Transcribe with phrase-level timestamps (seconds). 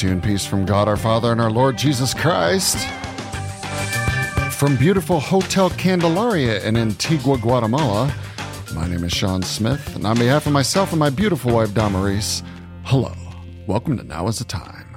[0.00, 2.88] to you in peace from God our Father and our Lord Jesus Christ.
[4.50, 8.14] From beautiful Hotel Candelaria in Antigua, Guatemala,
[8.74, 12.42] my name is Sean Smith, and on behalf of myself and my beautiful wife, Damaris,
[12.84, 13.12] hello.
[13.66, 14.96] Welcome to Now is the Time.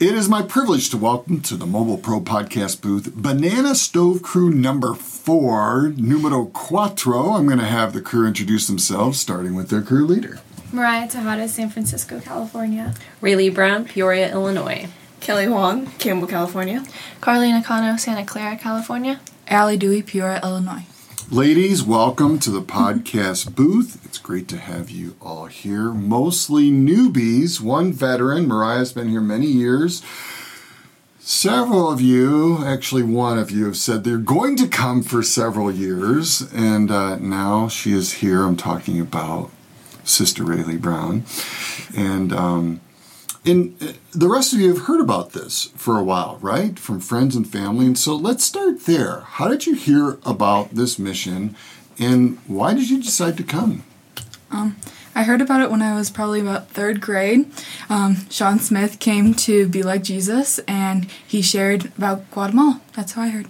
[0.00, 4.48] It is my privilege to welcome to the Mobile Pro podcast booth Banana Stove Crew
[4.48, 7.38] number four, numero cuatro.
[7.38, 10.38] I'm going to have the crew introduce themselves, starting with their crew leader.
[10.70, 12.92] Mariah Tejada, San Francisco, California.
[13.22, 14.86] Rayleigh Brown, Peoria, Illinois.
[15.18, 16.84] Kelly Huang, Campbell, California.
[17.22, 19.18] Carlina Cano, Santa Clara, California.
[19.46, 20.84] Allie Dewey, Peoria, Illinois.
[21.30, 24.04] Ladies, welcome to the podcast booth.
[24.04, 25.90] It's great to have you all here.
[25.90, 28.46] Mostly newbies, one veteran.
[28.46, 30.02] Mariah's been here many years.
[31.18, 35.72] Several of you, actually, one of you, have said they're going to come for several
[35.72, 38.42] years, and uh, now she is here.
[38.42, 39.50] I'm talking about
[40.08, 41.24] Sister Rayleigh Brown.
[41.96, 42.80] And, um,
[43.44, 46.78] and uh, the rest of you have heard about this for a while, right?
[46.78, 47.86] From friends and family.
[47.86, 49.20] And so let's start there.
[49.20, 51.56] How did you hear about this mission
[51.98, 53.82] and why did you decide to come?
[54.50, 54.76] Um,
[55.14, 57.50] I heard about it when I was probably about third grade.
[57.90, 62.80] Um, Sean Smith came to Be Like Jesus and he shared about Guatemala.
[62.94, 63.46] That's how I heard.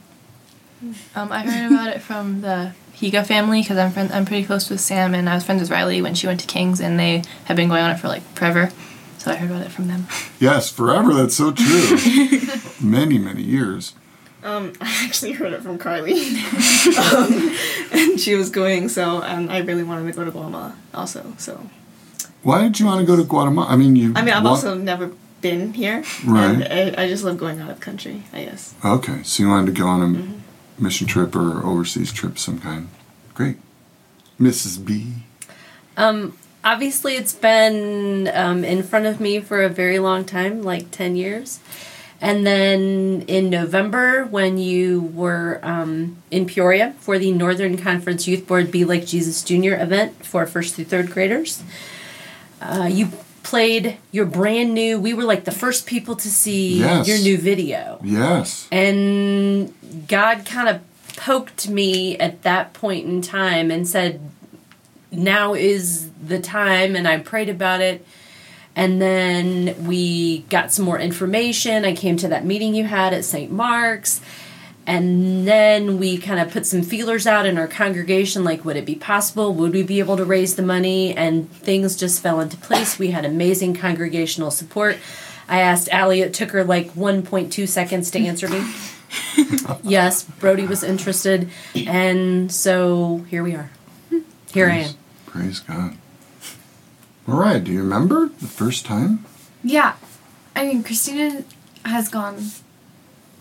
[1.14, 4.68] Um, I heard about it from the Higa family because I'm friend, I'm pretty close
[4.68, 7.22] with Sam and I was friends with Riley when she went to King's and they
[7.44, 8.70] have been going on it for like forever.
[9.18, 10.06] So I heard about it from them.
[10.40, 11.12] Yes, forever.
[11.14, 11.98] That's so true.
[12.80, 13.94] many, many years.
[14.44, 17.56] Um, I actually heard it from Carly, um,
[17.92, 18.88] and she was going.
[18.88, 21.34] So, and I really wanted to go to Guatemala also.
[21.38, 21.68] So,
[22.44, 23.66] Why did you want to go to Guatemala?
[23.68, 24.12] I mean, you.
[24.14, 25.10] I mean, I've wa- also never
[25.40, 26.62] been here, Right.
[26.62, 28.22] And I, I just love going out of country.
[28.32, 28.74] I guess.
[28.84, 30.37] Okay, so you wanted to go on a Mm-hmm.
[30.80, 32.88] Mission trip or overseas trip of some kind.
[33.34, 33.56] Great.
[34.40, 34.84] Mrs.
[34.84, 35.12] B.
[35.96, 40.90] Um, obviously, it's been um, in front of me for a very long time, like
[40.90, 41.60] 10 years.
[42.20, 48.46] And then in November, when you were um, in Peoria for the Northern Conference Youth
[48.46, 51.62] Board Be Like Jesus Junior event for first through third graders,
[52.60, 53.12] uh, you
[53.48, 57.08] played your brand new, we were like the first people to see Yes.
[57.08, 57.98] your new video.
[58.04, 58.68] Yes.
[58.70, 59.72] And
[60.06, 60.82] God kind of
[61.16, 64.20] poked me at that point in time and said,
[65.10, 66.94] Now is the time.
[66.94, 68.04] And I prayed about it.
[68.76, 71.86] And then we got some more information.
[71.86, 73.50] I came to that meeting you had at St.
[73.50, 74.20] Mark's.
[74.88, 78.86] And then we kind of put some feelers out in our congregation like, would it
[78.86, 79.52] be possible?
[79.52, 81.14] Would we be able to raise the money?
[81.14, 82.98] And things just fell into place.
[82.98, 84.96] We had amazing congregational support.
[85.46, 88.66] I asked Allie, it took her like 1.2 seconds to answer me.
[89.82, 91.50] yes, Brody was interested.
[91.74, 93.70] And so here we are.
[94.52, 94.94] Here I am.
[95.26, 95.98] Praise God.
[97.26, 99.26] Mariah, do you remember the first time?
[99.62, 99.96] Yeah.
[100.56, 101.44] I mean, Christina
[101.84, 102.38] has gone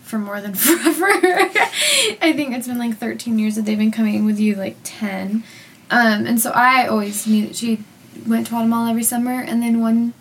[0.08, 1.06] for more than forever.
[1.06, 5.44] I think it's been like 13 years that they've been coming with you, like 10.
[5.90, 7.84] Um, and so I always knew that she
[8.26, 9.40] went to Guatemala every summer.
[9.40, 10.14] And then one,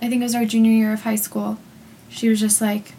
[0.00, 1.58] I think it was our junior year of high school,
[2.08, 2.92] she was just like,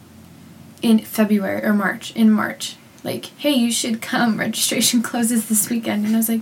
[0.82, 4.38] in February or March, in March, like, hey, you should come.
[4.38, 6.06] Registration closes this weekend.
[6.06, 6.42] And I was like,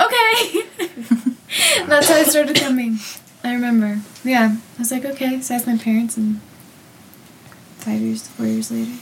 [0.00, 0.62] okay.
[1.86, 2.98] That's how I started coming.
[3.44, 4.00] I remember.
[4.24, 4.56] Yeah.
[4.76, 5.40] I was like, okay.
[5.40, 6.40] So I asked my parents, and
[7.82, 8.92] five years, four years later.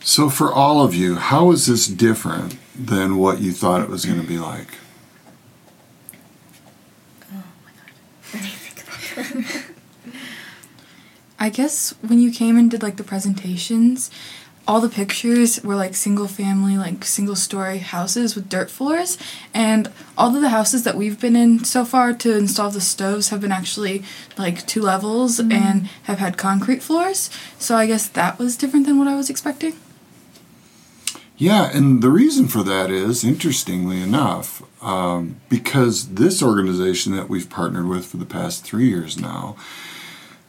[0.00, 4.04] So, for all of you, how is this different than what you thought it was
[4.04, 4.78] going to be like?
[7.32, 7.70] Oh my
[8.42, 9.64] god.
[11.38, 14.10] I guess when you came and did like the presentations,
[14.66, 19.18] all the pictures were like single family, like single story houses with dirt floors.
[19.52, 23.30] And all of the houses that we've been in so far to install the stoves
[23.30, 24.04] have been actually
[24.38, 27.30] like two levels and have had concrete floors.
[27.58, 29.74] So I guess that was different than what I was expecting.
[31.36, 37.50] Yeah, and the reason for that is, interestingly enough, um, because this organization that we've
[37.50, 39.56] partnered with for the past three years now,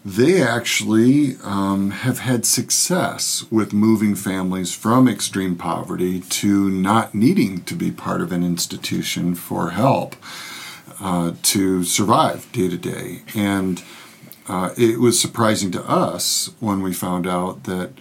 [0.05, 7.63] they actually um, have had success with moving families from extreme poverty to not needing
[7.63, 10.15] to be part of an institution for help
[10.99, 13.21] uh, to survive day to day.
[13.33, 13.81] And
[14.47, 17.91] uh, it was surprising to us when we found out that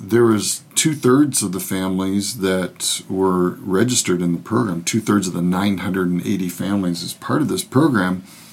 [0.00, 5.28] there was two thirds of the families that were registered in the program, two thirds
[5.28, 8.45] of the 980 families as part of this program, uh,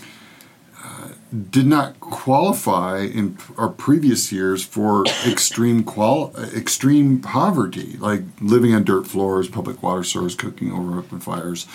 [1.33, 8.83] did not qualify in our previous years for extreme qual extreme poverty, like living on
[8.83, 11.65] dirt floors, public water source, cooking over open fires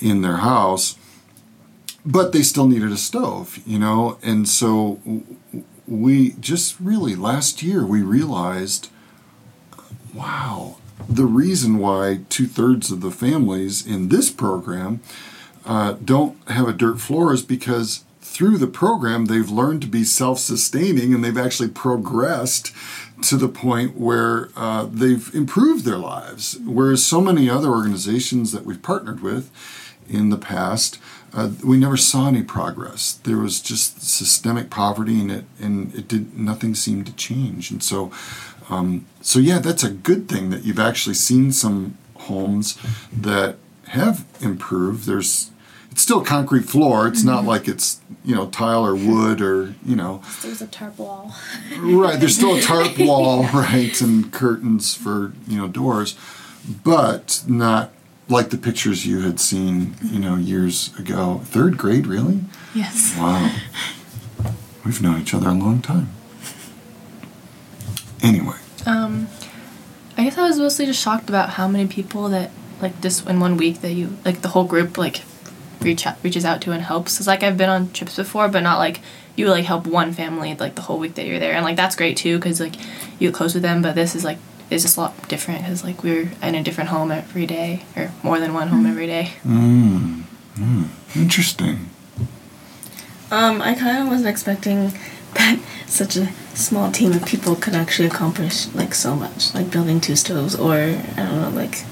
[0.00, 0.96] in their house.
[2.06, 5.00] But they still needed a stove, you know, and so
[5.86, 8.88] we just really last year we realized,
[10.14, 10.76] wow,
[11.06, 15.00] the reason why two thirds of the families in this program
[15.66, 20.04] uh, don't have a dirt floor is because through the program they've learned to be
[20.04, 22.72] self-sustaining and they've actually progressed
[23.22, 26.56] to the point where uh, they've improved their lives.
[26.64, 29.50] Whereas so many other organizations that we've partnered with
[30.08, 30.98] in the past,
[31.34, 33.14] uh, we never saw any progress.
[33.24, 37.70] There was just systemic poverty, and it and it did nothing seemed to change.
[37.70, 38.10] And so,
[38.68, 42.78] um, so yeah, that's a good thing that you've actually seen some homes
[43.12, 43.56] that
[43.88, 45.06] have improved.
[45.06, 45.50] There's
[45.90, 47.06] it's still concrete floor.
[47.08, 50.98] It's not like it's you know tile or wood or you know There's a tarp
[50.98, 51.34] wall.
[51.78, 52.18] right.
[52.18, 56.16] There's still a tarp wall, right, and curtains for you know doors,
[56.84, 57.90] but not
[58.28, 61.40] like the pictures you had seen you know years ago.
[61.44, 62.40] Third grade, really?
[62.74, 63.16] Yes.
[63.18, 63.52] Wow.
[64.84, 66.08] We've known each other a long time.
[68.22, 69.28] Anyway, Um,
[70.16, 72.50] I guess I was mostly just shocked about how many people that
[72.82, 75.22] like this in one week that you like the whole group like
[75.80, 77.18] reach out reaches out to and helps.
[77.18, 79.00] Cause like I've been on trips before, but not like
[79.36, 81.96] you like help one family like the whole week that you're there, and like that's
[81.96, 82.76] great too, cause like
[83.18, 83.82] you get close with them.
[83.82, 84.38] But this is like
[84.70, 88.12] is just a lot different, cause like we're in a different home every day or
[88.22, 89.32] more than one home every day.
[89.44, 90.22] mm,
[90.56, 91.88] mm, interesting.
[93.32, 94.92] Um, I kind of wasn't expecting
[95.34, 100.00] that such a small team of people could actually accomplish like so much, like building
[100.00, 101.84] two stoves or I don't know, like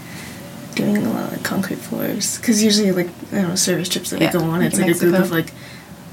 [0.79, 2.39] doing a lot of like, concrete floors.
[2.39, 4.79] Because usually, like I don't know, service trips that Yeah, we go on, like it's
[4.81, 5.53] like a group of like,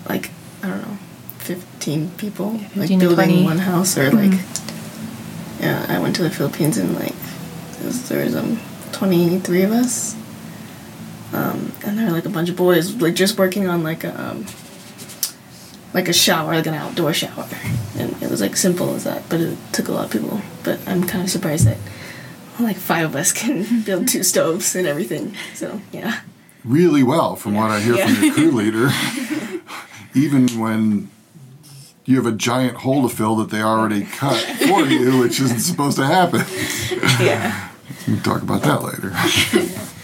[0.10, 0.32] like
[0.64, 0.98] I don't know,
[1.38, 3.44] fifteen people, like 15 to building 20.
[3.44, 4.40] one house or like.
[5.60, 7.16] Yeah, I went to the Philippines and like
[7.78, 8.60] there was, there was um
[8.92, 10.16] twenty three of us.
[11.34, 14.14] Um, and there were like a bunch of boys like just working on like a
[14.22, 14.46] um,
[15.94, 17.48] like a shower, like an outdoor shower,
[17.98, 19.28] and it was like simple as that.
[19.30, 20.42] But it took a lot of people.
[20.64, 21.78] But I'm kind of surprised that
[22.60, 25.36] like five of us can build two stoves and everything.
[25.54, 26.22] So yeah,
[26.64, 28.90] Really well, from what I hear from your crew leader.
[30.16, 31.10] Even when
[32.06, 35.60] you have a giant hole to fill that they already cut for you, which isn't
[35.60, 36.42] supposed to happen.
[37.24, 37.70] yeah.
[38.08, 39.12] We can talk about that later.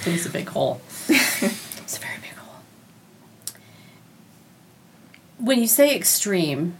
[0.06, 0.82] it's a big hole.
[1.08, 2.56] it's a very big hole.
[5.40, 6.78] When you say extreme,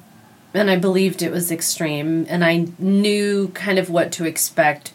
[0.54, 4.94] and I believed it was extreme, and I knew kind of what to expect,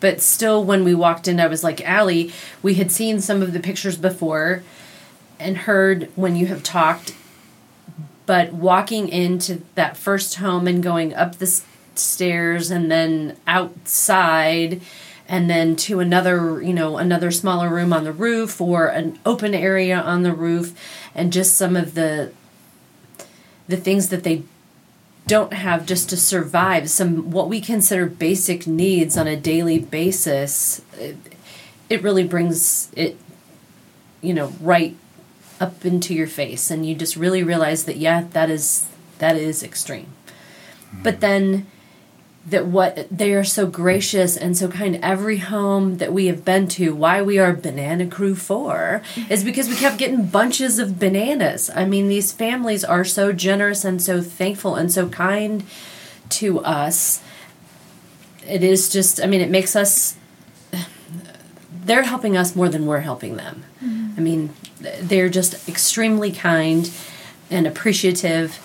[0.00, 2.32] but still, when we walked in, I was like, Allie,
[2.62, 4.62] we had seen some of the pictures before
[5.38, 7.14] and heard when you have talked,
[8.26, 11.62] but walking into that first home and going up the
[11.94, 14.80] stairs and then outside
[15.28, 19.54] and then to another you know another smaller room on the roof or an open
[19.54, 20.78] area on the roof
[21.14, 22.30] and just some of the
[23.68, 24.42] the things that they
[25.26, 30.80] don't have just to survive some what we consider basic needs on a daily basis
[30.98, 31.16] it,
[31.88, 33.16] it really brings it
[34.22, 34.96] you know right
[35.60, 36.70] up into your face.
[36.70, 38.86] And you just really realize that yeah that is
[39.18, 40.12] that is extreme.
[41.02, 41.20] But hmm.
[41.20, 41.66] then
[42.48, 44.98] that what they are so gracious and so kind.
[45.02, 49.68] Every home that we have been to why we are banana crew for is because
[49.68, 51.70] we kept getting bunches of bananas.
[51.74, 55.64] I mean these families are so generous and so thankful and so kind
[56.30, 57.20] to us.
[58.48, 60.16] It is just i mean it makes us
[61.84, 63.64] they're helping us more than we're helping them.
[63.84, 64.14] Mm-hmm.
[64.16, 64.54] I mean
[65.00, 66.92] they're just extremely kind
[67.50, 68.60] and appreciative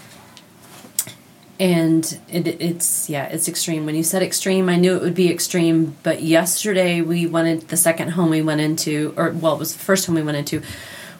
[1.61, 3.85] and it, it's yeah it's extreme.
[3.85, 7.67] When you said extreme i knew it would be extreme but yesterday we went in
[7.67, 10.37] the second home we went into or well it was the first home we went
[10.37, 10.61] into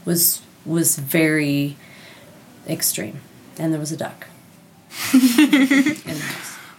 [0.04, 1.78] was was very
[2.68, 3.22] extreme.
[3.58, 4.28] And there was a duck.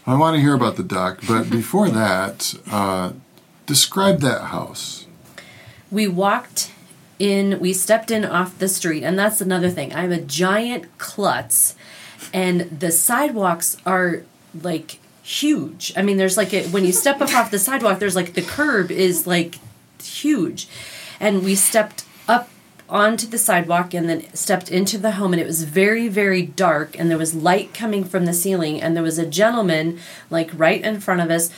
[0.06, 3.12] I want to hear about the duck, but before that, uh,
[3.66, 5.06] describe that house.
[5.90, 6.72] we walked
[7.18, 9.94] in we stepped in off the street and that's another thing.
[9.94, 11.76] I'm a giant klutz
[12.32, 14.22] and the sidewalks are
[14.60, 15.92] like huge.
[15.96, 18.42] I mean there's like a, when you step up off the sidewalk there's like the
[18.42, 19.56] curb is like
[20.02, 20.68] huge.
[21.20, 22.48] And we stepped up
[22.88, 26.98] onto the sidewalk and then stepped into the home and it was very very dark
[26.98, 29.98] and there was light coming from the ceiling and there was a gentleman
[30.28, 31.50] like right in front of us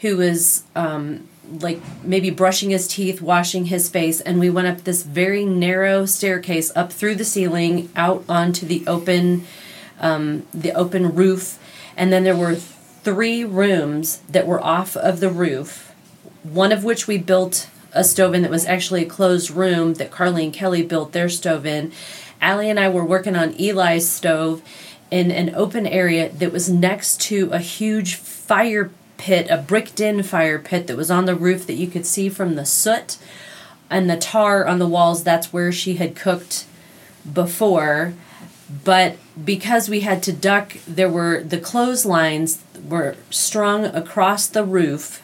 [0.00, 1.28] who was um,
[1.60, 6.06] like maybe brushing his teeth, washing his face, and we went up this very narrow
[6.06, 9.44] staircase up through the ceiling out onto the open,
[10.00, 11.58] um, the open roof,
[11.96, 15.94] and then there were three rooms that were off of the roof.
[16.42, 20.10] One of which we built a stove in that was actually a closed room that
[20.10, 21.92] Carly and Kelly built their stove in.
[22.40, 24.62] Allie and I were working on Eli's stove
[25.10, 30.22] in an open area that was next to a huge fire pit, a bricked in
[30.22, 33.18] fire pit that was on the roof that you could see from the soot
[33.90, 35.24] and the tar on the walls.
[35.24, 36.64] That's where she had cooked
[37.30, 38.14] before.
[38.84, 45.22] But because we had to duck, there were the clotheslines were strung across the roof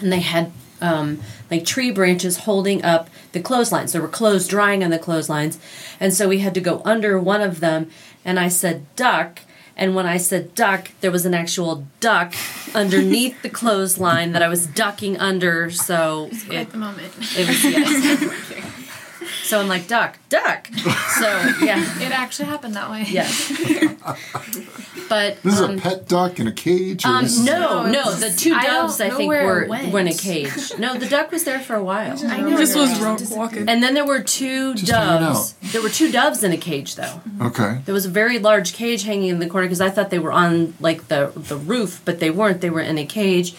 [0.00, 3.92] and they had um, like tree branches holding up the clotheslines.
[3.92, 5.58] There were clothes drying on the clotheslines,
[5.98, 7.90] and so we had to go under one of them.
[8.24, 9.40] And I said duck,
[9.76, 12.34] and when I said duck, there was an actual duck
[12.74, 15.70] underneath the clothesline that I was ducking under.
[15.70, 17.12] So it, the moment.
[17.36, 18.63] it was yes.
[19.44, 20.66] so I'm like duck, duck.
[20.68, 21.28] So
[21.62, 23.04] yeah, It actually happened that way.
[23.08, 23.52] yes.
[25.08, 27.04] But This is um, a pet duck in a cage?
[27.04, 30.00] Or um, this no, No, no, the two I doves I, know think were were
[30.00, 30.72] in a cage.
[30.78, 32.16] No, the duck was there for a while.
[32.26, 32.56] I know.
[32.56, 33.68] just it was just walking.
[33.68, 35.52] And then there were two Just doves.
[35.72, 37.20] There were two doves in a cage though.
[37.40, 37.80] Okay.
[37.84, 40.32] There was a very large cage hanging in the corner because I thought they were
[40.32, 42.60] on like the the roof, but they weren't.
[42.62, 43.54] They were in a cage.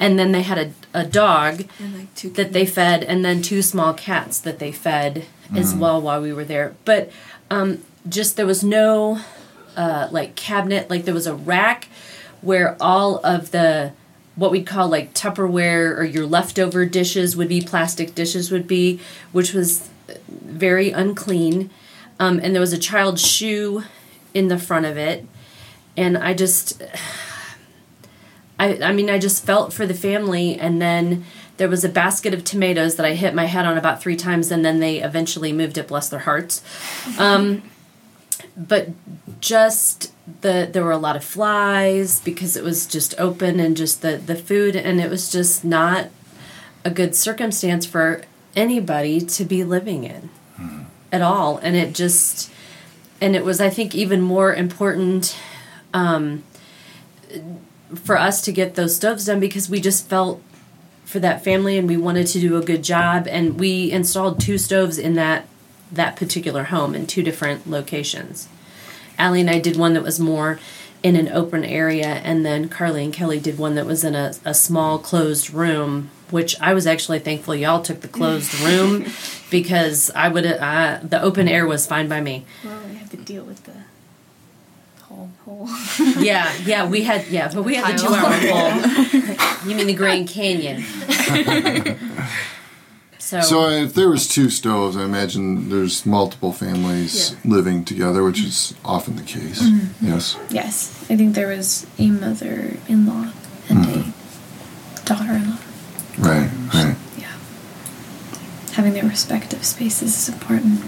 [0.00, 3.40] And then they had a, a dog And like two that they fed, and then
[3.40, 6.74] two small cats that they fed as well while we were there.
[6.84, 7.10] But
[7.50, 9.20] um, just there was no
[9.76, 11.88] uh, like cabinet, like there was a rack
[12.42, 13.92] where all of the
[14.34, 19.00] what we'd call like Tupperware or your leftover dishes would be plastic dishes would be,
[19.32, 19.88] which was
[20.28, 21.70] very unclean.
[22.20, 23.84] Um, and there was a child's shoe
[24.34, 25.24] in the front of it,
[25.96, 26.82] and I just
[28.58, 31.24] I, I mean, I just felt for the family, and then
[31.58, 34.50] there was a basket of tomatoes that I hit my head on about three times,
[34.50, 35.88] and then they eventually moved it.
[35.88, 36.62] Bless their hearts.
[37.18, 37.62] Um,
[38.56, 38.88] but
[39.40, 44.02] just the there were a lot of flies because it was just open and just
[44.02, 46.08] the the food, and it was just not
[46.84, 48.22] a good circumstance for
[48.56, 50.30] anybody to be living in
[51.12, 52.50] at all, and it just
[53.20, 55.36] and it was I think even more important.
[55.94, 56.44] Um,
[57.94, 60.42] for us to get those stoves done because we just felt
[61.04, 64.58] for that family and we wanted to do a good job and we installed two
[64.58, 65.46] stoves in that
[65.90, 68.46] that particular home in two different locations.
[69.18, 70.60] Allie and I did one that was more
[71.02, 74.34] in an open area and then Carly and Kelly did one that was in a,
[74.44, 79.06] a small closed room which I was actually thankful y'all took the closed room
[79.50, 82.44] because I would uh, the open air was fine by me.
[82.62, 83.72] Well, we have to deal with the
[85.08, 85.30] Hole.
[85.46, 85.68] whole.
[86.22, 88.72] Yeah, yeah, we had yeah, but we had the two hour poll.
[89.70, 90.82] you mean the Grand Canyon?
[93.18, 98.42] so, So if there was two stoves, I imagine there's multiple families living together, which
[98.44, 99.62] is often the case.
[99.62, 100.06] Mm-hmm.
[100.06, 100.36] Yes.
[100.50, 103.32] Yes, I think there was a mother-in-law
[103.70, 104.12] and a
[105.06, 105.58] daughter-in-law.
[106.18, 106.50] Right.
[106.74, 106.96] Right.
[107.16, 107.32] Yeah.
[108.72, 110.82] Having their respective spaces is important.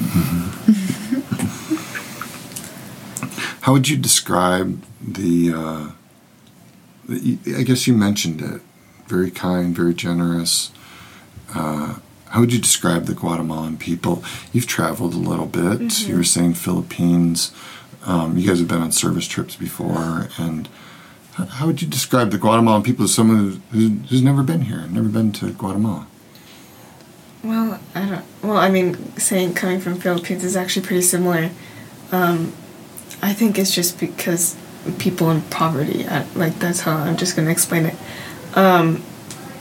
[3.64, 5.50] How would you describe the?
[5.54, 5.90] Uh,
[7.56, 8.60] I guess you mentioned it.
[9.06, 10.70] Very kind, very generous.
[11.54, 11.96] Uh,
[12.28, 14.22] how would you describe the Guatemalan people?
[14.52, 16.06] You've traveled a little bit.
[16.06, 17.52] You were saying Philippines.
[18.04, 20.68] Um, you guys have been on service trips before, and
[21.32, 25.08] how would you describe the Guatemalan people as someone who's, who's never been here, never
[25.08, 26.06] been to Guatemala?
[27.42, 28.24] Well, I don't.
[28.42, 31.48] Well, I mean, saying coming from Philippines is actually pretty similar.
[32.12, 32.52] Um,
[33.24, 34.54] I think it's just because
[34.98, 36.06] people in poverty.
[36.06, 37.94] I, like that's how I'm just gonna explain it.
[38.54, 39.02] Um,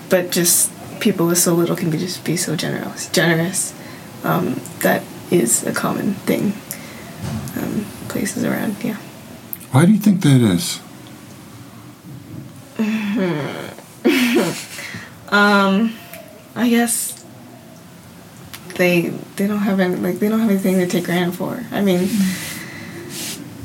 [0.09, 3.09] but just people with so little can be just be so generous.
[3.09, 3.73] Generous.
[4.25, 5.01] Um, that
[5.31, 6.53] is a common thing.
[7.57, 8.97] Um, places around, yeah.
[9.71, 10.81] Why do you think that is?
[15.33, 15.95] Um,
[16.55, 17.25] I guess
[18.75, 21.65] they they don't have any like they don't have anything to take granted for.
[21.71, 22.07] I mean,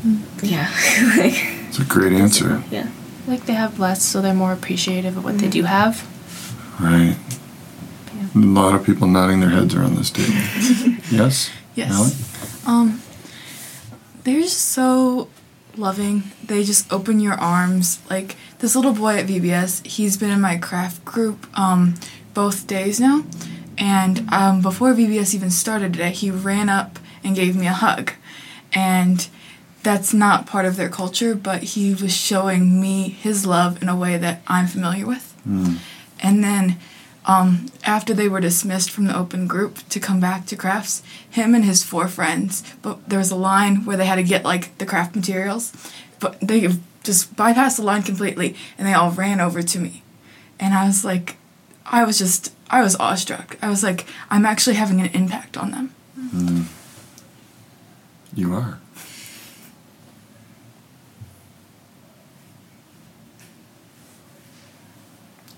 [0.42, 0.70] yeah,
[1.16, 1.34] like
[1.68, 2.62] It's a great answer.
[2.70, 2.88] yeah.
[3.26, 6.06] Like they have less, so they're more appreciative of what they do have.
[6.80, 7.16] Right.
[8.34, 10.32] A lot of people nodding their heads around this table.
[11.10, 11.50] yes?
[11.74, 11.90] Yes.
[12.64, 12.80] Alan?
[12.80, 13.02] Um,
[14.24, 15.28] they're just so
[15.76, 16.24] loving.
[16.44, 18.00] They just open your arms.
[18.08, 21.94] Like this little boy at VBS, he's been in my craft group um,
[22.34, 23.24] both days now.
[23.76, 28.12] And um, before VBS even started today, he ran up and gave me a hug.
[28.72, 29.28] And
[29.82, 33.96] that's not part of their culture, but he was showing me his love in a
[33.96, 35.34] way that I'm familiar with.
[36.20, 36.78] And then
[37.26, 41.54] um, after they were dismissed from the open group to come back to crafts, him
[41.54, 44.76] and his four friends, but there was a line where they had to get like
[44.78, 45.72] the craft materials,
[46.20, 46.68] but they
[47.04, 50.02] just bypassed the line completely and they all ran over to me.
[50.58, 51.36] And I was like,
[51.86, 53.56] I was just, I was awestruck.
[53.62, 55.94] I was like, I'm actually having an impact on them.
[58.34, 58.80] You are.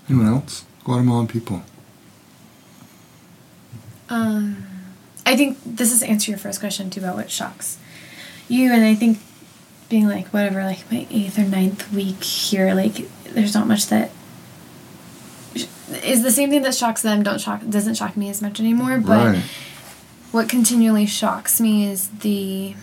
[0.09, 0.65] Anyone else?
[0.83, 1.63] Guatemalan people.
[4.09, 4.67] Um,
[5.25, 7.77] I think this is answer your first question too about what shocks
[8.49, 9.19] you, and I think
[9.89, 14.11] being like whatever, like my eighth or ninth week here, like there's not much that
[16.03, 17.23] is the same thing that shocks them.
[17.23, 18.99] Don't shock doesn't shock me as much anymore.
[18.99, 19.43] But right.
[20.31, 22.75] what continually shocks me is the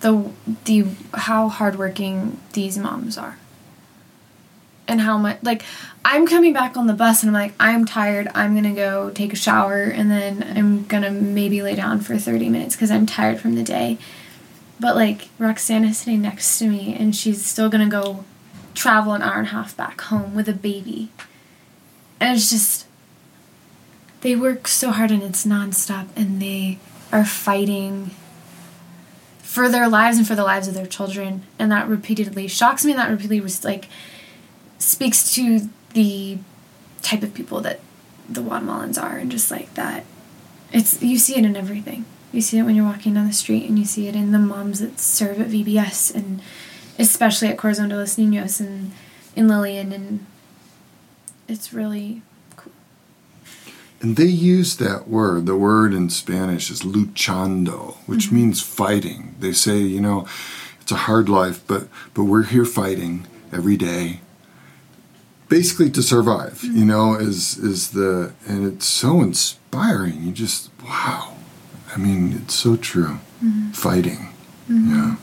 [0.00, 0.30] the
[0.64, 3.38] the how hardworking these moms are
[4.92, 5.64] and how much like
[6.04, 9.32] i'm coming back on the bus and i'm like i'm tired i'm gonna go take
[9.32, 13.40] a shower and then i'm gonna maybe lay down for 30 minutes because i'm tired
[13.40, 13.98] from the day.
[14.78, 18.24] But like roxanne is sitting next to me and she's still gonna go
[18.74, 21.10] travel an hour and a half back home with a baby.
[22.20, 22.86] And it's just
[24.20, 26.78] they work so hard and it's nonstop and they
[27.12, 28.10] are fighting
[29.38, 31.42] for their lives and for the lives of their children.
[31.58, 33.88] And that repeatedly shocks me and that repeatedly was like
[34.82, 36.38] speaks to the
[37.02, 37.80] type of people that
[38.28, 40.04] the Guatemalans are and just like that
[40.72, 43.68] it's you see it in everything you see it when you're walking down the street
[43.68, 46.40] and you see it in the moms that serve at VBS and
[46.98, 48.92] especially at Corazon de los Niños and
[49.36, 50.26] in Lillian and
[51.48, 52.22] it's really
[52.56, 52.72] cool
[54.00, 55.46] And they use that word.
[55.46, 58.34] The word in Spanish is luchando, which Mm-hmm.
[58.36, 59.34] means fighting.
[59.40, 60.26] They say, you know,
[60.80, 64.20] it's a hard life, but but we're here fighting every day.
[65.52, 66.78] Basically to survive, Mm-hmm.
[66.78, 70.22] you know, is is the and it's so inspiring.
[70.22, 71.36] You just wow.
[71.94, 73.18] I mean, it's so true.
[73.44, 73.70] Mm-hmm.
[73.72, 74.32] Fighting.
[74.68, 75.16] Yeah.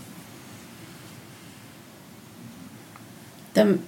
[3.53, 3.87] them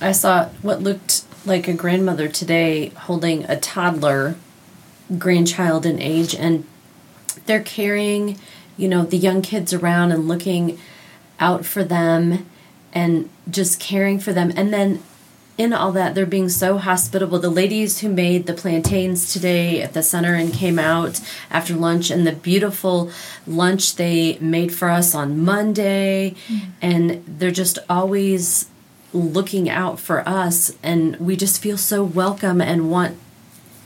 [0.00, 4.34] I saw what looked like a grandmother today holding a toddler
[5.18, 6.64] grandchild in age and
[7.46, 8.38] they're carrying,
[8.76, 10.78] you know, the young kids around and looking
[11.38, 12.46] out for them
[12.92, 14.52] and just caring for them.
[14.56, 15.00] And then
[15.62, 17.38] in all that, they're being so hospitable.
[17.38, 21.20] The ladies who made the plantains today at the center and came out
[21.50, 23.12] after lunch, and the beautiful
[23.46, 26.70] lunch they made for us on Monday, mm-hmm.
[26.82, 28.68] and they're just always
[29.12, 33.16] looking out for us, and we just feel so welcome and want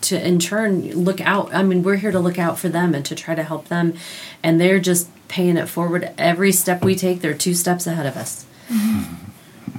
[0.01, 1.53] to in turn look out.
[1.55, 3.95] I mean we're here to look out for them and to try to help them
[4.43, 7.23] and they're just paying it forward every step we take.
[7.23, 9.26] They're two steps ahead of us mm-hmm.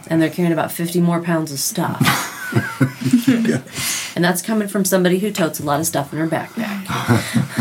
[0.10, 2.34] And they're carrying about 50 more pounds of stuff.
[4.18, 6.88] And that's coming from somebody who totes a lot of stuff in her backpack.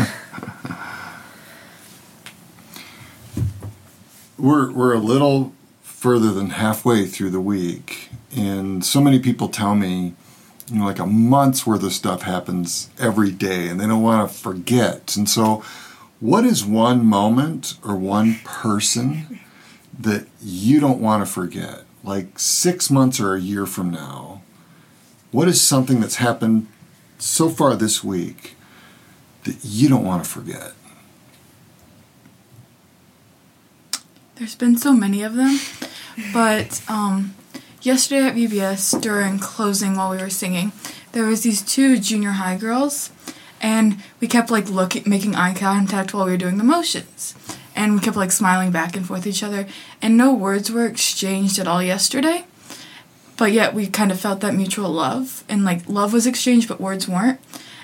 [4.39, 9.75] We're we're a little further than halfway through the week and so many people tell
[9.75, 10.13] me
[10.71, 14.29] you know like a month's worth of stuff happens every day and they don't want
[14.29, 15.15] to forget.
[15.15, 15.63] And so
[16.19, 19.39] what is one moment or one person
[19.99, 24.41] that you don't want to forget like six months or a year from now
[25.31, 26.67] what is something that's happened
[27.17, 28.55] so far this week
[29.43, 30.73] that you don't want to forget?
[34.35, 35.59] There's been so many of them,
[36.31, 37.35] but um,
[37.81, 40.71] yesterday at VBS during closing while we were singing,
[41.11, 43.11] there was these two junior high girls,
[43.59, 47.33] and we kept like looking, making eye contact while we were doing the motions,
[47.77, 49.67] and we kept like smiling back and forth each other,
[50.01, 52.45] and no words were exchanged at all yesterday,
[53.37, 56.81] but yet we kind of felt that mutual love, and like love was exchanged, but
[56.81, 57.39] words weren't.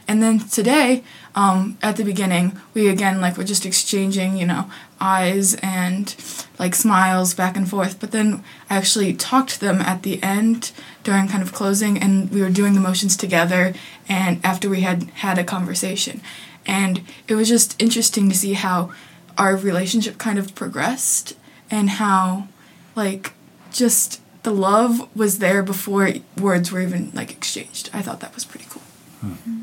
[0.05, 1.03] And then today,
[1.33, 6.13] um, at the beginning, we again like were just exchanging, you know, eyes and
[6.59, 7.99] like smiles back and forth.
[7.99, 10.71] But then I actually talked to them at the end
[11.03, 13.73] during kind of closing, and we were doing the motions together.
[14.09, 16.19] And after we had had a conversation,
[16.65, 18.91] and it was just interesting to see how
[19.37, 21.35] our relationship kind of progressed
[21.69, 22.47] and how
[22.95, 23.33] like
[23.71, 27.89] just the love was there before words were even like exchanged.
[27.93, 28.81] I thought that was pretty cool.
[29.21, 29.61] Hmm.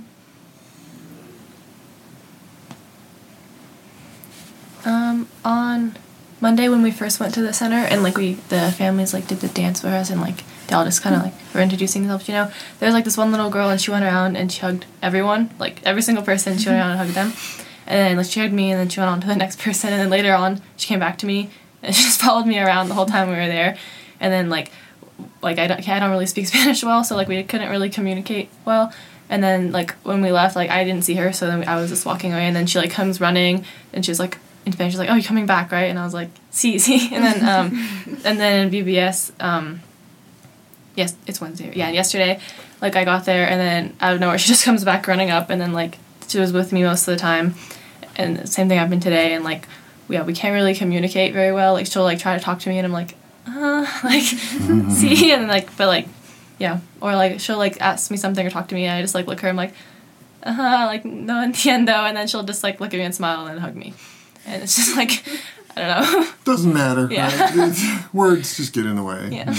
[4.82, 5.96] Um, on
[6.40, 9.40] Monday when we first went to the center and like we the families like did
[9.40, 11.28] the dance for us and like they all just kind of hmm.
[11.28, 12.50] like were introducing themselves, you know.
[12.78, 15.50] There was like this one little girl and she went around and she hugged everyone,
[15.58, 16.56] like every single person.
[16.58, 16.88] She went mm-hmm.
[16.88, 19.20] around and hugged them, and then like she hugged me and then she went on
[19.20, 21.50] to the next person and then later on she came back to me
[21.82, 23.76] and she just followed me around the whole time we were there,
[24.20, 24.70] and then like
[25.42, 28.48] like I don't I don't really speak Spanish well, so like we couldn't really communicate
[28.64, 28.92] well.
[29.28, 31.90] And then like when we left, like I didn't see her, so then I was
[31.90, 34.92] just walking away, and then she like comes running, and she was like in Spanish,
[34.92, 37.48] she's like, "Oh, you're coming back, right?" And I was like, "See, see." And then
[37.48, 39.80] um, and then in VBS, um,
[40.96, 41.72] yes, it's Wednesday.
[41.74, 42.40] Yeah, and yesterday,
[42.82, 45.48] like I got there, and then out of nowhere, she just comes back running up,
[45.48, 45.98] and then like
[46.28, 47.54] she was with me most of the time,
[48.20, 49.66] and the same thing happened today, and like
[50.10, 51.72] yeah, we can't really communicate very well.
[51.72, 53.14] Like she'll like try to talk to me, and I'm like,
[53.46, 56.08] uh, like see, and like but like
[56.58, 59.14] yeah, or like she'll like ask me something or talk to me, and I just
[59.14, 59.48] like look at her.
[59.48, 59.72] I'm like,
[60.42, 63.46] uh huh, like no entiendo, and then she'll just like look at me and smile
[63.46, 63.94] and then hug me,
[64.46, 65.24] and it's just like,
[65.76, 66.30] I don't know.
[66.44, 67.08] Doesn't matter.
[67.10, 67.56] Yeah.
[67.56, 68.14] right?
[68.14, 69.28] Words just get in the way.
[69.30, 69.54] yeah.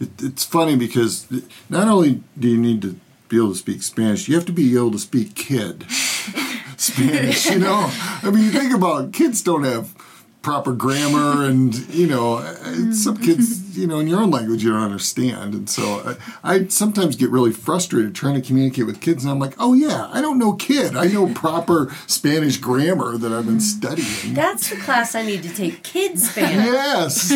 [0.00, 1.26] It, it's funny because
[1.68, 4.76] not only do you need to be able to speak Spanish, you have to be
[4.76, 5.84] able to speak kid
[6.78, 7.46] Spanish.
[7.46, 7.90] You know,
[8.22, 9.94] I mean, you think about kids don't have
[10.40, 14.70] proper grammar, and you know, uh, some kids, you know, in your own language you
[14.70, 19.24] don't understand, and so I, I sometimes get really frustrated trying to communicate with kids,
[19.24, 23.32] and I'm like, oh yeah, I don't know kid, I know proper Spanish grammar that
[23.32, 24.34] I've been studying.
[24.34, 25.82] That's the class I need to take.
[25.82, 26.64] Kids Spanish.
[26.64, 27.32] Yes.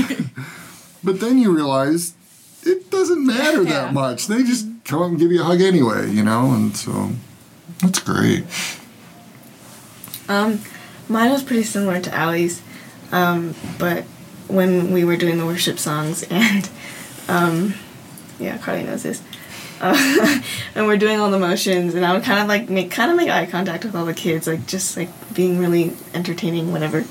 [1.04, 2.14] but then you realize
[2.62, 4.26] it doesn't matter that much.
[4.28, 7.10] They just come up and give you a hug anyway, you know, and so
[7.80, 8.44] that's great.
[10.28, 10.60] Um,
[11.08, 12.62] mine was pretty similar to Allie's,
[13.10, 14.04] um, but
[14.48, 16.68] when we were doing the worship songs and,
[17.28, 17.74] um,
[18.38, 19.22] yeah, Carly knows this.
[19.80, 20.40] Uh,
[20.74, 23.16] and we're doing all the motions, and I would kind of like make kind of
[23.16, 27.04] make eye contact with all the kids, like just like being really entertaining, whatever.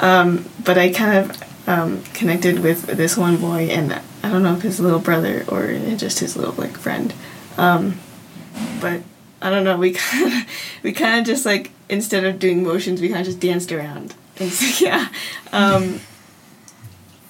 [0.00, 4.56] Um, but I kind of um, connected with this one boy, and I don't know
[4.56, 7.14] if his little brother or just his little like friend.
[7.56, 8.00] Um,
[8.80, 9.02] but
[9.42, 9.76] I don't know.
[9.76, 10.48] We kind of
[10.82, 14.14] we kind of just like instead of doing motions, we kind of just danced around.
[14.38, 15.08] And so, yeah,
[15.52, 16.00] um,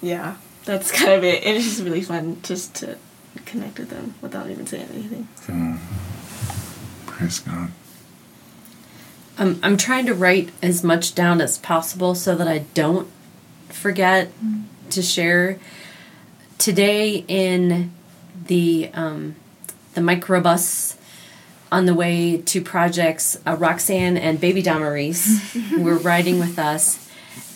[0.01, 1.45] yeah, that's kind of it.
[1.45, 2.99] And it's just really fun just to
[3.45, 5.29] connect with them without even saying anything.
[7.07, 7.71] Praise God.
[9.39, 13.09] I'm, I'm trying to write as much down as possible so that I don't
[13.69, 14.31] forget
[14.91, 15.59] to share.
[16.59, 17.93] Today in
[18.47, 19.35] the um,
[19.95, 20.97] the microbus
[21.73, 27.09] on the way to projects, uh, Roxanne and baby Damaris were riding with us.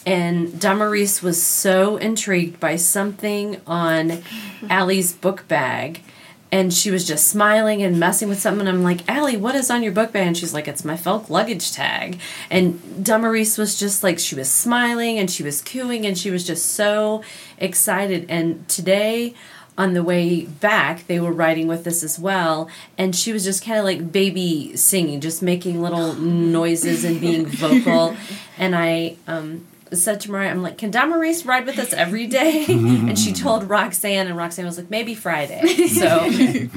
[0.07, 4.23] And Damaris was so intrigued by something on
[4.71, 6.03] Allie's book bag.
[6.51, 8.67] And she was just smiling and messing with something.
[8.67, 10.29] And I'm like, Allie, what is on your book bag?
[10.29, 12.19] And she's like, it's my Felk luggage tag.
[12.51, 16.47] And Damaris was just like, she was smiling and she was cooing and she was
[16.47, 17.23] just so
[17.59, 18.27] excited.
[18.31, 19.35] And today,
[19.79, 22.69] on the way back, they were riding with us as well.
[22.97, 27.47] And she was just kind of like baby singing, just making little noises and being
[27.47, 28.17] vocal.
[28.59, 32.65] And I um, said to Mariah, I'm like, can Damaris ride with us every day?
[32.69, 35.63] and she told Roxanne, and Roxanne was like, maybe Friday.
[35.89, 36.31] So,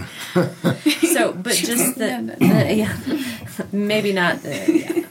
[1.14, 4.46] so but just the, the yeah, maybe not.
[4.46, 5.06] Uh, yeah.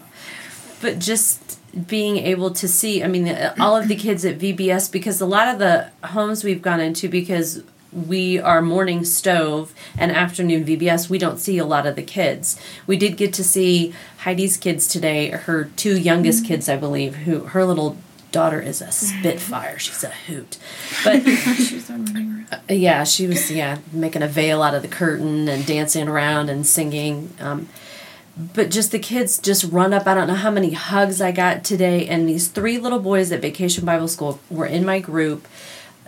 [0.81, 5.20] But just being able to see, I mean, all of the kids at VBS, because
[5.20, 10.64] a lot of the homes we've gone into, because we are morning stove and afternoon
[10.64, 12.61] VBS, we don't see a lot of the kids.
[12.87, 17.40] We did get to see Heidi's kids today, her two youngest kids, I believe, who
[17.44, 17.96] her little
[18.31, 19.79] daughter is a spitfire.
[19.79, 20.59] She's a hoot.
[21.03, 22.46] But She's running around.
[22.53, 26.51] uh, yeah, she was yeah making a veil out of the curtain and dancing around
[26.51, 27.33] and singing.
[27.40, 27.68] Um,
[28.55, 30.07] but just the kids just run up.
[30.07, 32.07] I don't know how many hugs I got today.
[32.07, 35.48] And these three little boys at Vacation Bible School were in my group.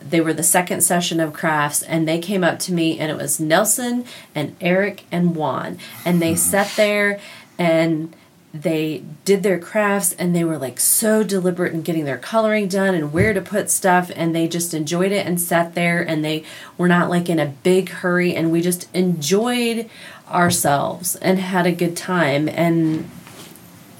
[0.02, 3.16] They were the second session of crafts, and they came up to me, and it
[3.16, 6.38] was Nelson and Eric and Juan, and they hmm.
[6.38, 7.20] sat there
[7.58, 8.14] and
[8.52, 12.94] they did their crafts and they were like so deliberate in getting their coloring done
[12.94, 16.42] and where to put stuff and they just enjoyed it and sat there and they
[16.76, 19.88] were not like in a big hurry and we just enjoyed
[20.28, 23.08] ourselves and had a good time and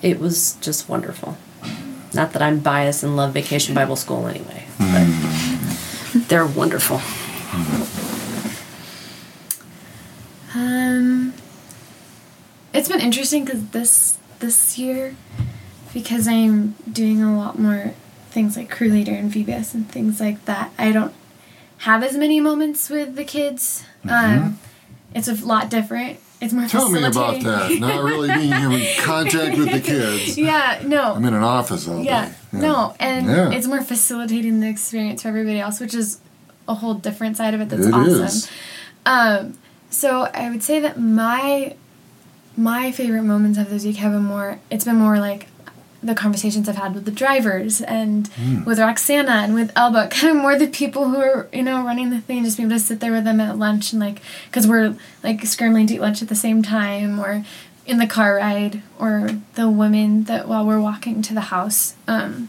[0.03, 1.37] it was just wonderful.
[2.13, 5.50] Not that i'm biased and love vacation bible school anyway but hmm.
[6.15, 7.01] They're wonderful
[10.55, 11.33] Um,
[12.75, 15.15] it's been interesting because this this year,
[15.93, 17.95] because I'm doing a lot more
[18.31, 20.73] things like crew leader and VBS and things like that.
[20.79, 21.15] I don't
[21.79, 23.85] have as many moments with the kids.
[24.09, 24.59] Um,
[25.15, 26.19] it's a lot different.
[26.41, 27.71] It's more Tell me about that.
[27.81, 30.39] Not really being in contact with the kids.
[30.39, 31.15] yeah, no.
[31.15, 32.35] I'm in an office all yeah, day.
[32.53, 33.51] no, and Yeah.
[33.51, 36.19] it's more facilitating the experience for everybody else, which is
[36.67, 37.69] a whole different side of it.
[37.69, 38.25] That's It awesome.
[38.25, 38.51] is.
[39.05, 39.59] Um,
[39.91, 41.75] so I would say that my
[42.57, 44.59] my favorite moments of this week have been more.
[44.71, 45.47] It's been more like
[46.03, 48.65] the conversations I've had with the drivers and Hmm.
[48.65, 50.09] with Roxana and with Elba.
[50.11, 52.45] Kind of more the people who are you know running the thing.
[52.45, 55.45] Just being able to sit there with them at lunch and like because we're like
[55.45, 57.45] scrambling to eat lunch at the same time or
[57.87, 61.95] in the car ride or the women that while we're walking to the house.
[62.09, 62.49] Um,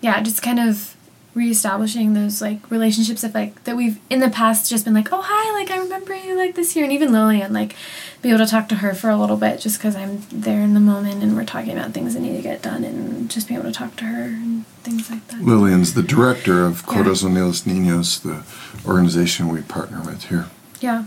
[0.00, 0.91] yeah, just kind of
[1.34, 5.22] reestablishing those like relationships of like that we've in the past just been like oh
[5.24, 7.74] hi like i remember you like this year and even lillian like
[8.20, 10.74] be able to talk to her for a little bit just because i'm there in
[10.74, 13.54] the moment and we're talking about things that need to get done and just be
[13.54, 16.92] able to talk to her and things like that Lillian's the director of Yeah.
[17.02, 18.44] Corazon de los Niños, the
[18.86, 20.46] organization we partner with here.
[20.80, 21.04] Yeah.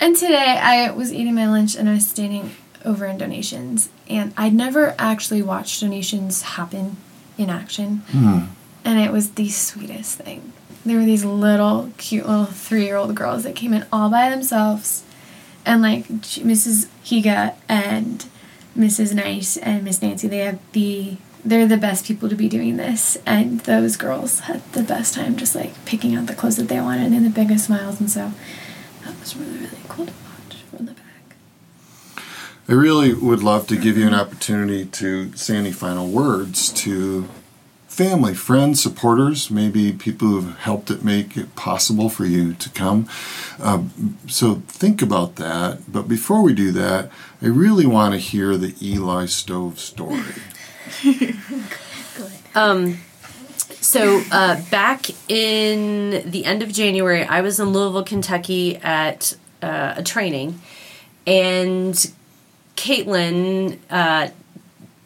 [0.00, 2.50] And today I was eating my lunch and I was standing
[2.84, 6.96] over in donations, and I'd never actually watched donations happen
[7.38, 8.40] in action, Hmm.
[8.86, 10.52] And it was the sweetest thing.
[10.86, 14.30] There were these little, cute little three year old girls that came in all by
[14.30, 15.02] themselves,
[15.66, 16.86] and like Mrs.
[17.04, 18.24] Higa and
[18.78, 19.12] Mrs.
[19.12, 23.18] Nice and Miss Nancy, they have the they're the best people to be doing this,
[23.26, 26.80] and those girls had the best time just like picking out the clothes that they
[26.80, 28.32] wanted and the biggest smiles, and so
[29.04, 31.34] that was really really cool to watch from the back.
[32.68, 37.28] I really would love to give you an opportunity to say any final words to
[37.96, 43.08] family, friends, supporters, maybe people who've helped it make it possible for you to come.
[43.58, 45.90] Um, so think about that.
[45.90, 50.22] But before we do that, I really want to hear the Eli Stove story.
[52.54, 52.96] Um,
[53.82, 59.94] so uh, back in the end of January, I was in Louisville, Kentucky at uh,
[59.98, 60.58] a training,
[61.26, 61.94] and
[62.76, 64.28] Caitlin uh,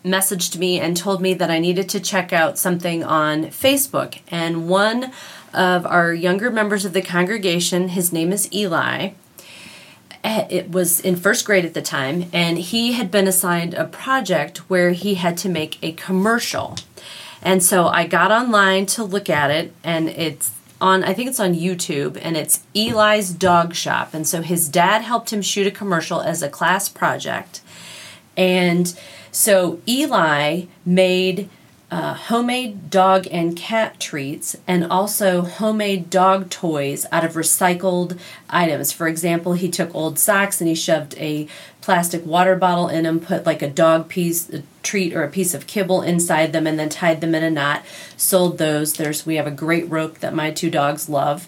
[0.04, 4.20] messaged me and told me that I needed to check out something on Facebook.
[4.28, 5.12] And one
[5.52, 9.10] of our younger members of the congregation, his name is Eli,
[10.24, 13.84] eh, it was in first grade at the time, and he had been assigned a
[13.84, 16.76] project where he had to make a commercial.
[17.42, 21.40] And so I got online to look at it, and it's on, I think it's
[21.40, 24.14] on YouTube, and it's Eli's Dog Shop.
[24.14, 27.60] And so his dad helped him shoot a commercial as a class project.
[28.40, 28.98] And
[29.30, 31.50] so Eli made
[31.90, 38.92] uh, homemade dog and cat treats and also homemade dog toys out of recycled items.
[38.92, 41.48] For example, he took old socks and he shoved a
[41.82, 45.52] plastic water bottle in them, put like a dog piece, a treat or a piece
[45.52, 47.84] of kibble inside them, and then tied them in a knot.
[48.16, 48.94] Sold those.
[48.94, 51.46] There's we have a great rope that my two dogs love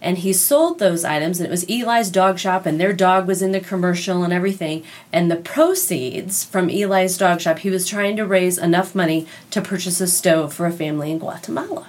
[0.00, 3.42] and he sold those items and it was Eli's dog shop and their dog was
[3.42, 4.84] in the commercial and everything.
[5.12, 9.62] And the proceeds from Eli's dog shop he was trying to raise enough money to
[9.62, 11.88] purchase a stove for a family in Guatemala.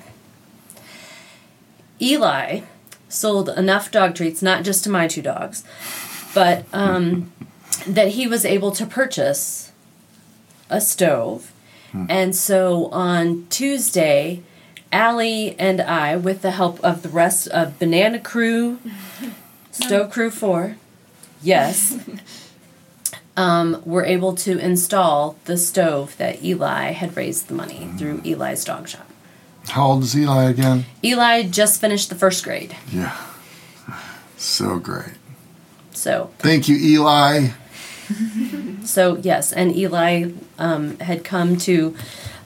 [2.01, 2.61] Eli
[3.09, 5.63] sold enough dog treats not just to my two dogs
[6.33, 7.31] but um,
[7.87, 9.71] that he was able to purchase
[10.69, 11.51] a stove.
[12.09, 14.43] And so on Tuesday
[14.91, 18.79] Allie and I, with the help of the rest of Banana Crew,
[19.71, 20.75] Stove Crew 4,
[21.41, 21.97] yes,
[23.35, 28.63] um, were able to install the stove that Eli had raised the money through Eli's
[28.63, 29.07] dog shop.
[29.69, 30.85] How old is Eli again?
[31.03, 33.15] Eli just finished the first grade, Yeah.
[34.37, 35.15] So great.
[35.91, 37.49] so Thank you, Eli.
[38.83, 41.93] So yes, and Eli um, had come to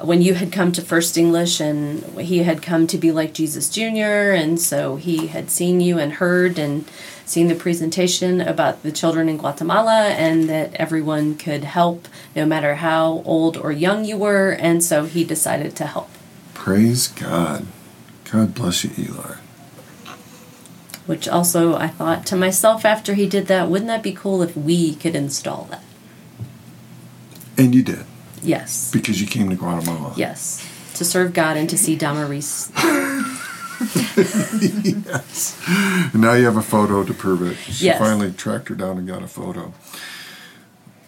[0.03, 3.69] when you had come to First English, and he had come to be like Jesus
[3.69, 6.89] Junior, and so he had seen you and heard and
[7.25, 12.75] seen the presentation about the children in Guatemala, and that everyone could help no matter
[12.75, 16.09] how old or young you were, and so he decided to help.
[16.53, 17.65] Praise God.
[18.31, 19.35] God bless you, Eli.
[21.05, 24.55] Which also I thought to myself after he did that, wouldn't that be cool if
[24.55, 25.83] we could install that?
[27.57, 28.05] And you did,
[28.43, 28.91] Yes.
[28.91, 30.13] because you came to Guatemala.
[30.15, 30.67] Yes.
[30.95, 32.71] To serve God and to see Damaris.
[34.32, 35.60] yes.
[36.13, 37.56] And now you have a photo to prove it.
[37.71, 37.99] She Yes.
[37.99, 39.73] finally tracked her down and got a photo.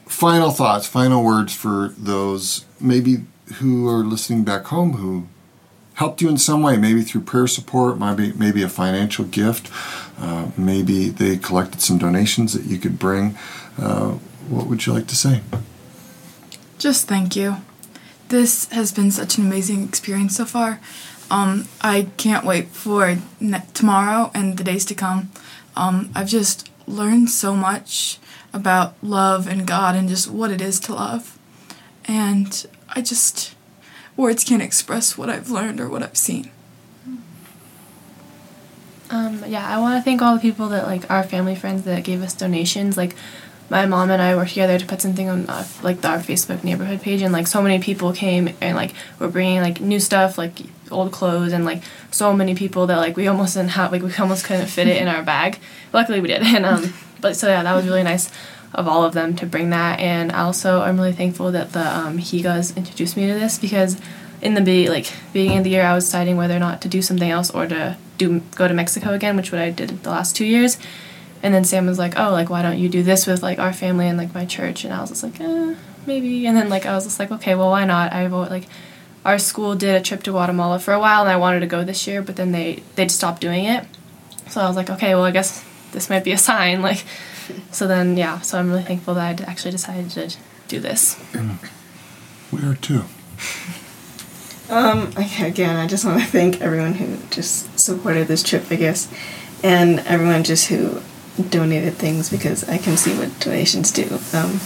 [0.08, 3.24] Final thoughts, final words for those maybe
[3.56, 5.28] who are listening back home who
[5.96, 9.69] helped you in some way, maybe through prayer support, maybe maybe a financial gift,
[10.19, 13.38] uh, maybe they collected some donations that you could bring.
[13.80, 14.12] Uh,
[14.50, 15.41] what would you like to say?
[16.84, 17.62] Just thank you.
[18.28, 20.82] This has been such an amazing experience so far.
[21.32, 25.32] Um, I can't wait for ne- tomorrow and the days to come.
[25.78, 28.19] Um, I've just learned so much
[28.52, 31.39] about love and God and just what it is to love.
[32.04, 33.56] And I just,
[34.17, 36.52] words can't express what I've learned or what I've seen.
[39.10, 42.04] Um, yeah, I want to thank all the people that like our family friends that
[42.04, 42.98] gave us donations.
[42.98, 43.15] Like,
[43.69, 47.02] my mom and I worked together to put something on uh, like our Facebook neighborhood
[47.02, 50.54] page, and like so many people came and like were bringing like new stuff, like
[50.91, 54.13] old clothes, and like so many people that like we almost didn't have like we
[54.15, 55.60] almost couldn't fit it in our bag.
[55.91, 58.30] Luckily, we did, and um, but so yeah, that was really nice
[58.73, 62.17] of all of them to bring that, and also I'm really thankful that the um,
[62.17, 63.99] Higas introduced me to this because
[64.41, 66.89] in the be like beginning of the year, I was deciding whether or not to
[66.89, 70.10] do something else or to do go to Mexico again, which what I did the
[70.10, 70.78] last two years.
[71.43, 73.73] And then Sam was like, "Oh, like why don't you do this with like our
[73.73, 75.75] family and like my church?" And I was just like, eh,
[76.08, 78.65] "Maybe." And then like I was just like, "Okay, well, why not?" I've like
[79.25, 81.84] our school did a trip to Guatemala for a while, and I wanted to go
[81.84, 83.86] this year, but then they they'd stopped doing it.
[84.49, 87.03] So I was like, "Okay, well, I guess this might be a sign." Like,
[87.71, 90.36] so then yeah, so I'm really thankful that I actually decided to
[90.69, 91.21] do this.
[92.51, 93.03] We are too.
[94.69, 99.12] Um, again, I just want to thank everyone who just supported this trip, I guess,
[99.62, 101.01] and everyone just who
[101.50, 104.60] donated things because I can see what donations do, um,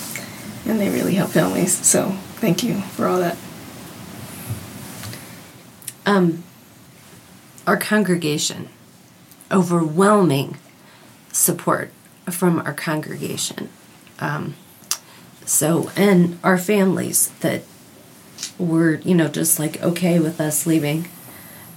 [0.66, 1.86] and they really help families.
[1.86, 3.38] So thank you for all that.
[6.08, 6.44] um,
[7.68, 8.70] our congregation,
[9.52, 10.58] overwhelming
[11.32, 11.92] support
[12.32, 13.70] from our congregation.
[14.20, 14.56] Um,
[15.46, 17.64] so, and our families that
[18.58, 21.10] were, you know, just like okay with us leaving.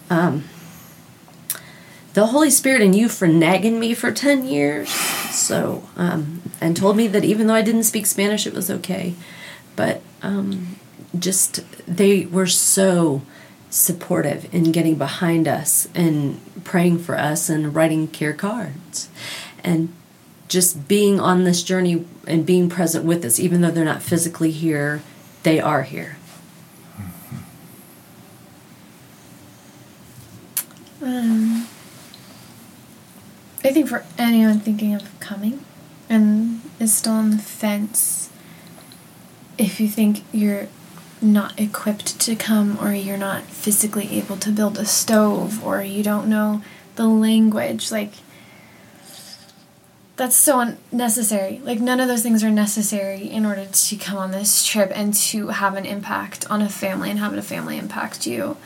[0.08, 0.44] Um,
[2.14, 4.88] the Holy Spirit and you for nagging me for 10 years.
[4.90, 9.14] So, um, and told me that even though I didn't speak Spanish, it was okay.
[9.76, 10.76] But um,
[11.18, 13.22] just, they were so
[13.70, 19.08] supportive in getting behind us and praying for us and writing care cards
[19.62, 19.94] and
[20.48, 24.50] just being on this journey and being present with us even though they're not physically
[24.50, 25.00] here
[25.44, 26.16] they are here
[31.02, 31.66] Um,
[33.62, 35.64] I think for anyone thinking of coming
[36.08, 38.30] and is still on the fence,
[39.58, 40.68] if you think you're
[41.20, 46.02] not equipped to come or you're not physically able to build a stove or you
[46.02, 46.62] don't know
[46.96, 48.14] the language, like
[50.16, 51.60] that's so unnecessary.
[51.62, 55.12] Like none of those things are necessary in order to come on this trip and
[55.14, 58.56] to have an impact on a family and have a family impact you.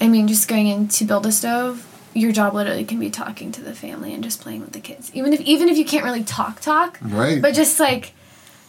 [0.00, 3.52] I mean, just going in to build a stove, your job literally can be talking
[3.52, 5.10] to the family and just playing with the kids.
[5.14, 7.40] Even if even if you can't really talk talk, Right.
[7.42, 8.12] but just like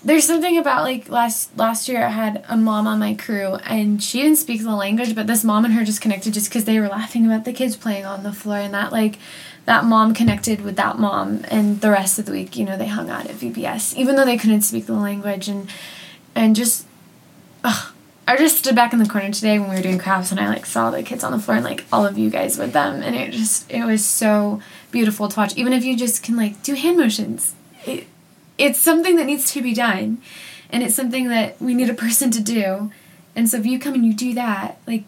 [0.04, 4.02] there's something about like last last year I had a mom on my crew and
[4.02, 6.80] she didn't speak the language, but this mom and her just connected just because they
[6.80, 9.18] were laughing about the kids playing on the floor and that like
[9.66, 12.88] that mom connected with that mom and the rest of the week, you know, they
[12.88, 15.70] hung out at VBS even though they couldn't speak the language and
[16.36, 16.86] and just
[18.30, 20.50] I just stood back in the corner today when we were doing crafts and I
[20.50, 23.02] like saw the kids on the floor and like all of you guys with them
[23.02, 24.62] and it just it was so
[24.92, 25.56] beautiful to watch.
[25.56, 27.56] Even if you just can like do hand motions.
[27.86, 28.06] It,
[28.58, 30.22] it's something that needs to be done
[30.70, 32.92] and it's something that we need a person to do.
[33.34, 35.06] And so if you come and you do that, like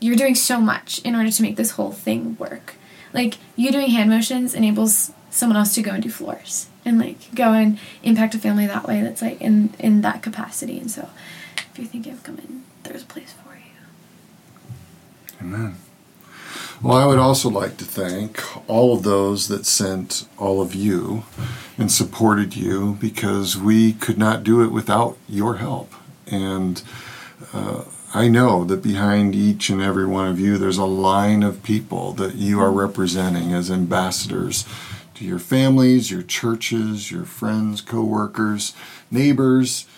[0.00, 2.76] you're doing so much in order to make this whole thing work.
[3.12, 7.34] Like you doing hand motions enables someone else to go and do floors and like
[7.34, 10.78] go and impact a family that way that's like in in that capacity.
[10.78, 11.10] And so
[11.74, 13.62] if you're thinking of coming, there's a place for you.
[15.42, 15.74] Amen.
[16.80, 21.24] Well, I would also like to thank all of those that sent all of you
[21.76, 25.92] and supported you because we could not do it without your help.
[26.30, 26.80] And
[27.52, 27.82] uh,
[28.14, 32.12] I know that behind each and every one of you, there's a line of people
[32.12, 34.64] that you are representing as ambassadors
[35.14, 38.74] to your families, your churches, your friends, co-workers,
[39.10, 39.88] neighbors,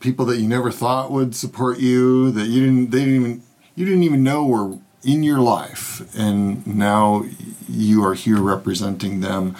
[0.00, 3.42] people that you never thought would support you, that you didn't, they didn't even,
[3.74, 7.24] you didn't even know were in your life, and now
[7.68, 9.56] you are here representing them.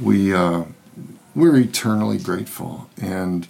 [0.00, 0.64] We, uh,
[1.34, 3.48] we're eternally grateful, and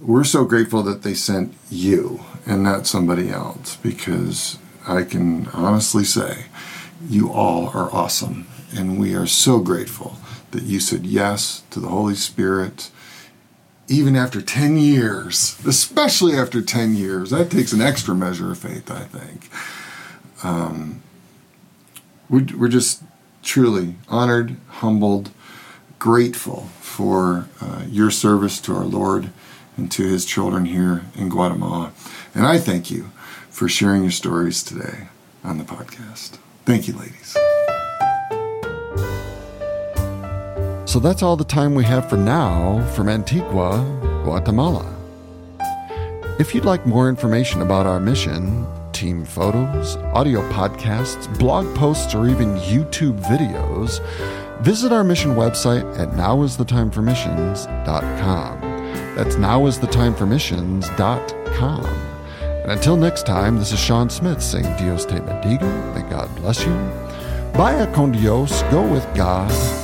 [0.00, 6.04] we're so grateful that they sent you and not somebody else, because I can honestly
[6.04, 6.46] say,
[7.08, 10.16] you all are awesome, and we are so grateful
[10.52, 12.90] that you said yes to the Holy Spirit
[13.92, 18.90] even after 10 years, especially after 10 years, that takes an extra measure of faith,
[18.90, 19.50] I think.
[20.42, 21.02] Um,
[22.30, 23.02] we're, just
[23.42, 25.30] truly honored, humbled,
[25.98, 29.30] grateful for uh, your service to our Lord
[29.76, 31.92] and to his children here in Guatemala.
[32.34, 33.10] And I thank you
[33.50, 35.08] for sharing your stories today
[35.44, 36.38] on the podcast.
[36.64, 37.36] Thank you, ladies.
[40.92, 43.82] So that's all the time we have for now from Antigua,
[44.24, 44.84] Guatemala.
[46.38, 52.28] If you'd like more information about our mission, team photos, audio podcasts, blog posts, or
[52.28, 54.02] even YouTube videos,
[54.60, 58.60] visit our mission website at nowisthetime4missions.com.
[59.16, 61.86] That's nowisthetime4missions.com.
[61.86, 65.94] And until next time, this is Sean Smith saying Dios te bendiga.
[65.94, 66.74] May God bless you.
[67.54, 68.60] Vaya con Dios.
[68.64, 69.81] Go with God.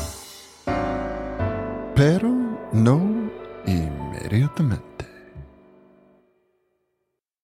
[1.98, 2.32] Pero
[2.72, 3.28] no
[3.66, 4.87] inmediatamente.